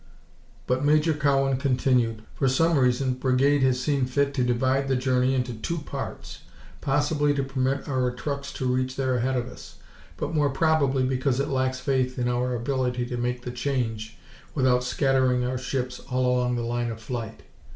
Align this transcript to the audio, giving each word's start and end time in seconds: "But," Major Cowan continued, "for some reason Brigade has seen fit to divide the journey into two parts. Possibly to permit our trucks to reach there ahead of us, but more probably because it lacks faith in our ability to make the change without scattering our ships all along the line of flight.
"But," 0.65 0.83
Major 0.83 1.13
Cowan 1.13 1.57
continued, 1.57 2.23
"for 2.33 2.49
some 2.49 2.75
reason 2.79 3.13
Brigade 3.13 3.61
has 3.61 3.79
seen 3.79 4.07
fit 4.07 4.33
to 4.33 4.43
divide 4.43 4.87
the 4.87 4.95
journey 4.95 5.35
into 5.35 5.53
two 5.53 5.77
parts. 5.77 6.39
Possibly 6.81 7.35
to 7.35 7.43
permit 7.43 7.87
our 7.87 8.09
trucks 8.09 8.51
to 8.53 8.65
reach 8.65 8.95
there 8.95 9.17
ahead 9.17 9.35
of 9.37 9.47
us, 9.47 9.75
but 10.17 10.33
more 10.33 10.49
probably 10.49 11.03
because 11.03 11.39
it 11.39 11.49
lacks 11.49 11.79
faith 11.79 12.17
in 12.17 12.27
our 12.27 12.55
ability 12.55 13.05
to 13.09 13.17
make 13.17 13.43
the 13.43 13.51
change 13.51 14.17
without 14.55 14.83
scattering 14.83 15.45
our 15.45 15.59
ships 15.59 15.99
all 16.09 16.25
along 16.35 16.55
the 16.55 16.63
line 16.65 16.89
of 16.89 16.99
flight. 16.99 17.43